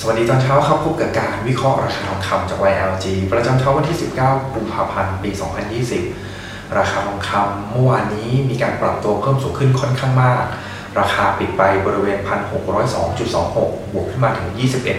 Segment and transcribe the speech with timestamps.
[0.00, 5.30] สวัสดีตอนเช้าครับพบกับการวิเคราะห์ราคาทองคำจาก YLG ประจำเช้าวันที่ 19 กุมภาพันธ์ ปี
[6.02, 10.44] 2020 ราคาทองคำเมื่อวานนี้มีการปรับตัวเพิ่มสูงขึ้นค่อนข้างมาก
[10.98, 12.18] ราคาปิดไปบริเวณ
[12.86, 14.48] 1,602.26 บวกขึ้นมาถึง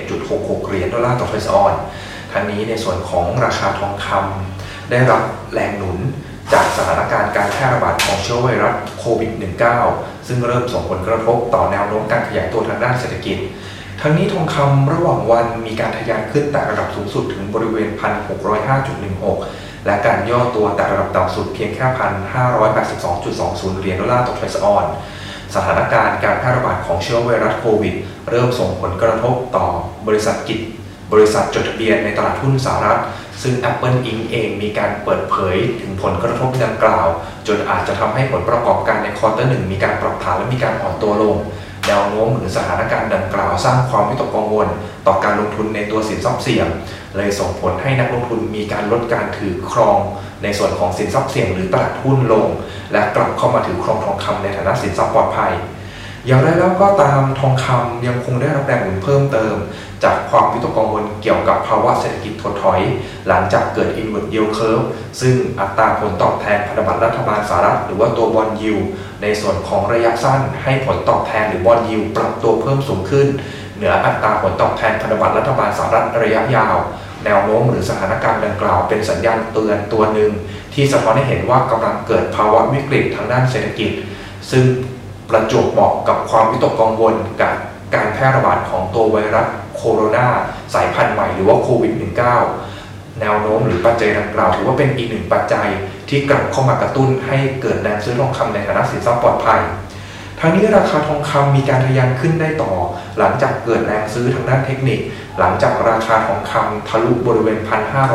[0.09, 1.73] 21.66 เหรียญดอลลาร์ต่อทรัสออน
[2.33, 5.21] ทั้งนี้ในส่วนของราคาทองคำได้รับ
[5.53, 5.97] แรงหนุน
[6.53, 9.31] จากสถานการณ์การแพร่ระบาดของเชื้อไวรัสโควิด
[9.79, 13.39] -19 ซึ่งเริ่มส่งผลกระทบต่อแนวโน้มการขยายตัวทางด้านเศรษฐกิจ
[14.07, 17.89] ทั้งนี้ทองคำระหว่างวันมีการทะยานขึ้นแต่ระดับสูงสุดถึงบริเวณ
[18.67, 21.85] 1,605.16 และการย่อตัวแต่ระดับต่ำสุดเพียงแค่
[22.83, 24.85] 1,582.20 เหรียญดอลลาร์ต่อทรอยออนซ์
[25.55, 27.95] สถานการณ์การแพร่ระบาดของเชื้อไวรัสโควิด
[28.29, 29.67] เริ่มส่งผลกระทบต่อ
[30.07, 30.59] บริษัทกิจ
[31.13, 32.99] บริษัทจดทะเบียนในตลาดหุ้นสหรัฐ
[33.41, 34.21] ซึ่ง Apple Inc.
[34.31, 37.07] เองมีการเปิดเผยถึงผลกระทบดังกล่าว
[37.47, 41.37] จนอาจจะทำให้ผลประกอบการใน quarter หนึ่งมีการปรับฐานและมีการอ่อนตัวลง
[41.87, 44.67] แนวโน้มหรือสถานการณ์ดังกล่าวสร้างความวิตกกังวล
[45.07, 46.67] ต่อการลงทุนในตัวสินทรัพย์เสี่ยง
[47.17, 49.97] เลยส่งผลให้นักลงทุนมีการลดการถือครอง
[50.43, 52.47] ในส่วนของสินทรัพย์เสี่ยง หรือตลาดหุ้นลง
[52.91, 55.53] และกลับเข้ามาถือครองทองคำในฐานะสินทรัพย์ปลอดภัย
[56.27, 59.55] อย่างไรแล้วก็ตามทองคำยังคงได้รับแรงหนุนเพิ่มเติม
[60.03, 62.79] จากความวิตกกังวลเกี่ยวกับภาวะเศรษฐกิจถดถอย
[63.27, 64.85] หลังจากเกิด inward yield curve
[65.21, 68.77] ซึ่งอัตราผลตอบแทนพันธบัตรรัฐบาลสหรัฐหรือว่าตัวบอลยิว
[69.21, 73.27] ในส่วนของระยะสั้นให้ผลตอบแทนหรือบอลยิวปรับตัวเพิ่มสูงขึ้น
[73.77, 76.75] เหนืออัตราผลตอบแทนพันธบัตรรัฐบาลสหรัฐระยะยาว
[77.25, 80.31] แนวโน้มหรือสถานการณ์ดังกล่าวเป็นสัญญาณเตือนตัวหนึ่ง
[80.73, 83.91] ที่สะท้อนให้เห็นว่ากำลังเกิดภาวะวิกฤตทางด้านเศรษฐกิจ
[84.51, 84.65] ซึ่ง
[85.29, 87.53] ประจวบเหมาะกับความวิตกกังวลกับ
[87.95, 90.27] การแพร่ระบาดของตัวไวรัสโคโรนา
[90.73, 91.93] สายพันธุ์ใหม่หรือว่าโควิด
[92.55, 95.67] -19 แนวโน้มหรือปัจจัยดังกล่าวถือว่าเป็นอีกหนึ่งปัจจัย
[96.09, 99.61] ที่กลับเข้ามากระตุ้นให้เกิดแรงซื้อทองคำในฐานะสินทรัพย์ปลอดภัย
[100.39, 102.73] ทั้งนี้ราคาทองคำมีการทะยานขึ้นได้ต่อ
[103.17, 104.99] หลังจากเกิดแรงซื้อทางด้านเทคนิค
[105.39, 107.59] หลังจากราคาทองคำทะลุบริเวณ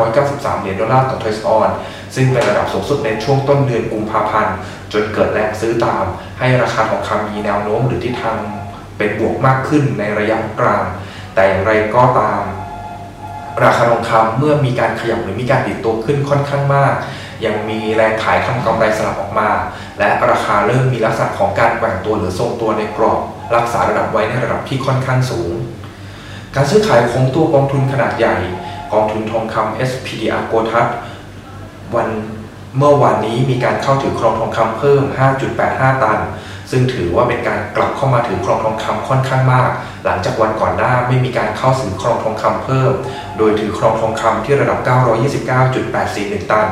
[0.02, 1.70] 1,593 เหรียญดอลลาร์ต่อทรัสออน
[2.14, 4.56] ซึ่งเป็นระดับสูงสุดในช่วงต้นเดือนกุมภาพันธ์
[4.92, 6.04] จนเกิดแรงซื้อตาม
[6.38, 8.38] ให้ราคาทองคำมีแนวโน้มหรือทิศทาง
[8.98, 10.84] เป็นบวกมากขึ้นในระยะกลาง
[11.34, 12.42] แต่อย่างไรก็ตาม
[13.64, 16.94] ราคาทองคำเมื่อมีการขยับหรือมีการดิดตัวขึ้นค่อนข้างมาก
[17.44, 19.50] ยังมีแรงขายทำกำไรสลับออกมา
[19.98, 23.20] และราคาเริ่มมีลักษณะของการแกว่งตัวหรือทรงตัวในกรอบ
[23.56, 25.52] รักษาระดับไว้ในระดับที่ค่อนข้างสูง
[26.56, 28.36] การซื้อขายของตัวกองทุนขนาดใหญ่
[28.92, 30.86] กองทุนทองคำ SPDR โกทัศ
[31.94, 32.08] วัน
[32.78, 35.02] เมื่อวานนี้มีการเข้าถือครองทองคำเพิ่ม
[35.52, 36.20] 5.85 ตัน
[36.70, 39.70] ซึ่งถือว่าเป็นการกลับเข้ามาถือครองทองคำค่อนข้างมาก
[40.04, 42.92] หลังจากวันก่อนหน้าไม่มีการเข้าถือครองทองคำเพิ่ม
[43.38, 44.78] โดยถือครองทองคำที่ระดับ
[45.64, 46.68] 929.841 ตัน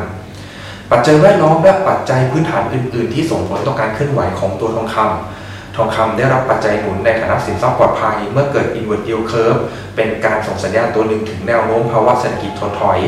[0.91, 5.38] ปัจจัยแวดล้อมและปัจจัยพื้นฐานอื่น ๆ ที่ส่งผลต่อการเคลื่อนไหวของตัวทองคำ
[5.79, 9.61] ทองคำได้รับปัจจัยหนุนในฐานะสินทรัพย์ปลอดภัย เมื่อเกิด inward yield curve
[9.97, 12.99] เป็นการส่งสัญญาณตัวหนึ่งถึงแนวโน้มภาวะเศรษฐกิจถดถอย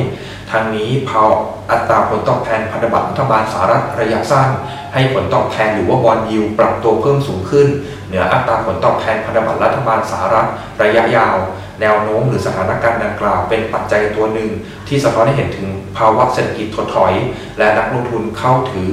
[0.51, 1.23] ทางนี้พา
[1.71, 4.49] อัตราผลตอบแทนพันธบัตรรัฐบาลสหรัฐระยะสั้น
[4.95, 7.69] ให้ผลตอบแทนหรือว่าบอลยิวปรับตัวเพิ่มสูงขึ้น
[8.09, 10.47] เหนืออัตราผลตอบแทนพันธบัตรรัฐบาลสหรัฐ
[10.83, 11.37] ระยะยาว
[11.81, 14.51] แนวโน้มหรือสถานการณ์ดังกล่าวเป็นปัจจัยตัวหนึ่ง
[14.89, 17.13] ที่สะท้อนให้เห็นถึงภาวะเศรษฐกิจถดถอย
[17.59, 18.93] และนักลงทุนเข้าถือ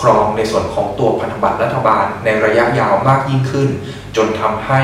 [0.00, 3.68] ครองในส่วนของตัวพันธบัตรรัฐบาลในระยะยาวมากยิ่งขึ้น
[4.16, 4.80] จนทำให้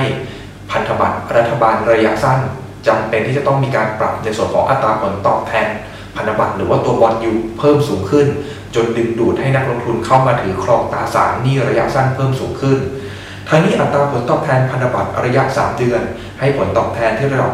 [0.70, 2.40] พันธบัตรรัฐบาลระยะสั้น
[2.86, 5.68] จำเป็นที่จะต้องมีการปรับในส่วนของอัตราผลตอบแทน
[6.16, 8.26] พันธบัตรหรือว่าตัวบอลยูเพิ่มสูงขึ้น
[8.74, 12.78] จนดึงดูดให้นักลงทุนเข้ามาถือครองตราสารหนี้ระยะสั้นเพิ่มสูงขึ้น
[13.48, 16.02] ทั้งนี้อัตราผลตอบแทนพันธบัตรระยะ 3 เดือน
[16.40, 17.52] ให้ผลตอบแทนที่ระดับ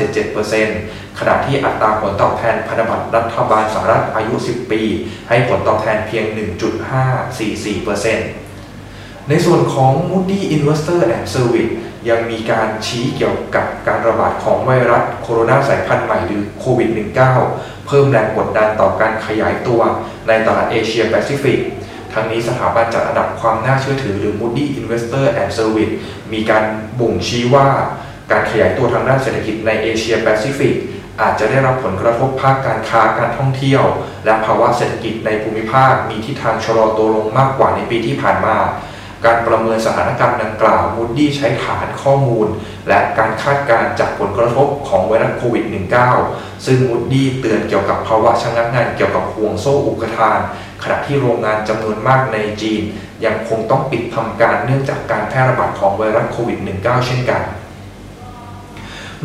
[0.00, 4.82] 1.577%ขณะที่อัตราผลตอบแทนพันธบัตรรัฐบาลสหรัฐอายุ 10 ปี
[5.28, 6.24] ให้ผลตอบแทนเพียง
[8.38, 11.72] 1.544%ในส่วนของ Moody Investor and Service
[12.08, 16.90] ยังมีการชี้เกี่ยวกับการระบาดของไวรัสโคโรนาสายพันธุ์ใหม่หรือโควิด
[17.38, 19.80] -19 เพิ่มแรงกดดันต่อการขยายตัว
[20.28, 21.58] ในตลาดเอเชียแปซิฟิก
[22.18, 25.94] ทั้งนี้สถาบันจัดอันดับความน่าเชื่อถือหรือ Moody Investor and Service
[26.32, 26.64] มีการ
[27.00, 27.66] บ่งชี้ว่า
[28.30, 30.74] การขยายตัวทางด้านเศรษฐกิจในเอเชียแปซิฟิก
[31.20, 33.84] อาจจะได้รับผลกระทบภาคการค้าการท่องเที่ยว
[34.24, 38.56] และภาวะเศรษฐกิจในภูมิภาคมีทิศทางชะลอตัวลงมากกว่าในปีที่ผ่านมา
[39.24, 42.46] การประเมินสถานการณ์ดังกล่าว Moody ใช้ฐานข้อมูล
[42.88, 45.64] และการคาดการณ์จากผลกระทบของไวรัสโควิด
[46.14, 50.38] -19 ซึ่ง Moody เตือนเกี่ยวกับภาวะชะงักงานเกี่ยวกับห่วงโซ่อุปทาน
[50.82, 52.82] ขณะที่โรงงานจำนวนมากในจีน
[53.24, 57.42] ยังคงต้องปิดทำการเนื่องจากการแพร่ระบาดของไวรัสโควิด -19 เช่นกัน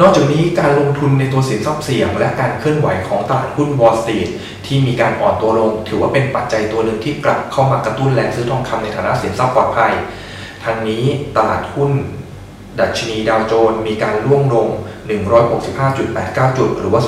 [0.02, 4.28] นอกจากนี้การลงทุนในตัวสินทรัพย์เสี่ยง และการเคลื่อนไหวของตลาดหุ้นวอลสตรีท
[4.66, 9.94] ที่มีการอ่อนตัวลง ถือว่าเป็นปัจจัยตัวหนึ่งที่กลับเข้ามากระตุ้นแรงซื้อทองคำในฐานะสินทรัพย์ปลอดภัย
[10.66, 11.04] ทั้งนี้
[11.38, 11.92] ตลาดหุ้น
[12.80, 14.68] ดัชนีดาวโจนส์มีการล่วงลง
[15.44, 17.02] 165.89 จุด หรือว่า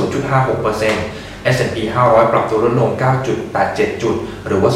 [0.55, 1.77] 0.56% S&P
[2.09, 2.89] 500 ปรับตัวลดลง
[3.45, 4.15] 9.87 จุด
[4.47, 4.71] หรือว่า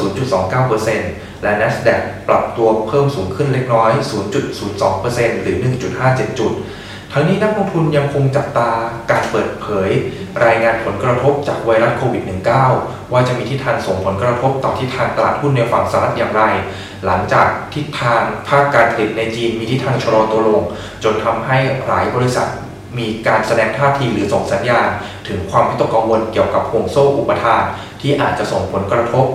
[0.68, 3.92] 0.29%และ NASDAQ ปรับตัวเพิ่มสูงขึ้นเล็กน้อย
[4.68, 5.58] 0.02%หรือ
[5.98, 6.54] 1.57 จุด
[7.14, 8.70] ทั้งนี้นักลงทุนยังคงจับตา
[9.12, 9.90] การเปิดเผย
[10.46, 12.24] รายงานผลกระทบจากไวรัสโควิด
[12.68, 16.44] -19 ว่าจะมีทิศทางส่งผลกระทบต่อทิศทางตลาดหุ้นในฝั่งสหรัฐอย่างไร
[17.06, 20.64] หลังจากทิศทางภาคการผลิตในจีนมีทิศทางชะลอตัวลง
[21.04, 22.48] จนทำให้หลายบริษัท
[22.98, 24.88] มีการแสดงท่าทีหรือส่งสัญญาณ
[25.28, 27.64] ถึงความวิตกกังวลเกี่ยวกับห่วงโซ่อุปทาน
[28.02, 29.26] ที่อาจจะส่งผลกระทบ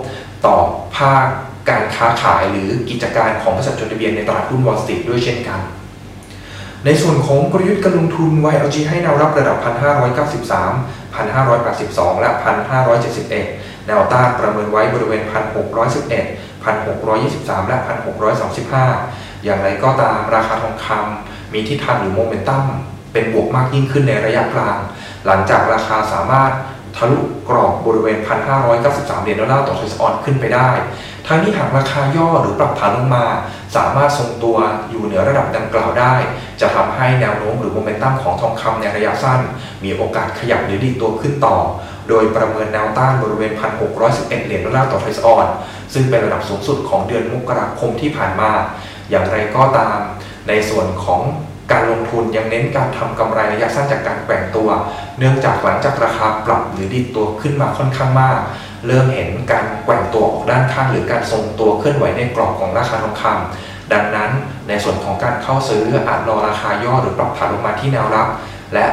[0.46, 0.56] ต่อ
[0.96, 1.24] ภาค
[1.68, 5.60] การค้าขายหรือกิจการของบริษัทจดทะเบียนในตลาดหุ้นวอลสตรีทด้วยเช่นกัน
[6.86, 9.56] ในส่วนของกลยุทธ์การลงทุน YLG ให้แนวรับระดับ
[10.34, 12.30] 1,593 1,582 และ
[13.08, 15.22] 1,571 แนวต้านประเมินไว้บริเวณ
[15.94, 17.78] 1,611 1,623 และ
[18.42, 22.64] 1,635อย่างไรก็ตามราคาทองคำมีทิศทางหรือโมเมนตัม
[23.12, 24.78] เป็นบวกมากยิ่งขึ้นในระยะกลาง
[25.26, 26.52] หลังจากราคาสามารถ
[26.96, 28.18] ทะลุ กรอบบริเวณ
[28.70, 30.70] 1,593 เหรียญดอลลาร์ต่อทรอยออนซ์ขึ้นไปได้
[31.26, 33.26] ทั้งนี้หากราคาย่อหรือปรับฐานลงมา
[33.76, 34.56] สามารถทรงตัว
[34.90, 36.14] อยู่เหนือระดับดังกล่าวได้
[36.60, 39.40] จะทำให้แนวโน้มหรือโมเมนตัมของทองคำในระยะสั้น
[39.84, 41.56] มีโอกาสขยับหรือดีตัวขึ้นต่อ
[42.08, 43.52] โดยประเมินแนวต้านบริเวณ
[43.94, 45.46] 1,611 เหรียญดอลลาร์ต่อทรัสออน
[45.92, 48.50] ซึ่งเป็นระดับสูงสุดของเดือนมกราคมที่ผ่านมา
[49.10, 49.98] อย่างไรก็ตาม
[50.48, 51.20] ในส่วนของ
[51.72, 54.68] การลงทุนยังเน้นการทำกำไรระยะสั้นจากการแกว่งตัว
[55.18, 58.38] เนื่องจากหลังจากราคาปรับหรือดีดตัวขึ้นมาค่อนข้างมาก
[58.86, 64.30] เริ่มเห็นการแกว่งตัวออกด้านข้าง หรือการทรงตัวเคลื่อนไหวในกรอบของราคาทองคำดังนั้น
[64.68, 68.28] ในส่วนของการเข้าซื้ออาจรอราคาย่อหรือปรับฐานลงมาที่แนวรับ
[68.74, 68.86] และ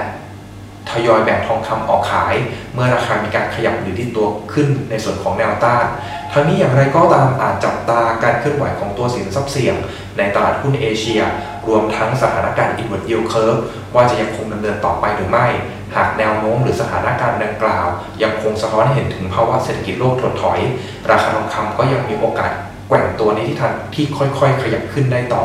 [0.89, 2.35] ทยอยแบ่งทองคำออกขาย
[2.73, 5.85] เมื่อราคามีการขยับหรือดีดตัวขึ้นในส่วนของแนวต้าน
[6.33, 9.75] ทั้งนี้อย่างไรก็ตามอาจจับตาการเคลื่อนไหวของตัวสินทรัพย์เสี่ยง
[10.17, 11.21] ในตลาดหุ้นเอเชีย
[11.67, 13.59] รวมทั้งสถานการณ์ inward yield curve
[13.95, 15.47] ว่าจะยังคงดำเนินต่อไปหรือไม่
[15.95, 17.87] หากแนวโน้มหรือสถานการณ์ดังกล่าว
[18.23, 20.59] ยังคงสะท้อนเห็นถึงภาวะเศรษฐกิจโลกถดถอย
[21.09, 22.51] ราคาทองคำก็ยังมีโอกาส
[22.87, 25.43] แกว่งตัวในทิศทางที่ค่อยๆ ขยับขึ้นได้ต่อ